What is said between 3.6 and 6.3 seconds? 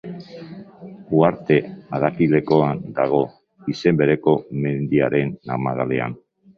izen bereko mendiaren magalean.